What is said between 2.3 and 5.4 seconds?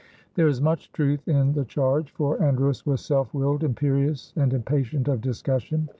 Andros was self willed, imperious, and impatient of